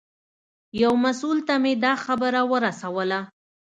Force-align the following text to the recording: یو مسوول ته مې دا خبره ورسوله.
یو 0.83 0.93
مسوول 1.03 1.39
ته 1.47 1.53
مې 1.63 1.73
دا 1.83 1.93
خبره 2.05 2.41
ورسوله. 2.51 3.19